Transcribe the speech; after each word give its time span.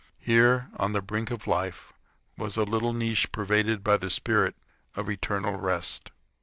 Here, 0.17 0.67
on 0.77 0.93
the 0.93 1.01
brink 1.03 1.29
of 1.29 1.45
life, 1.45 1.93
was 2.35 2.57
a 2.57 2.63
little 2.63 2.91
niche 2.91 3.31
pervaded 3.31 3.83
by 3.83 3.97
the 3.97 4.09
spirit 4.09 4.55
of 4.95 5.11
eternal 5.11 5.59
rest. 5.59 6.09